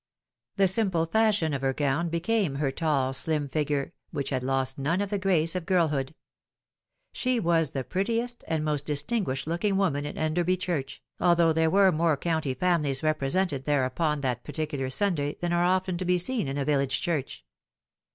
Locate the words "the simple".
0.55-1.05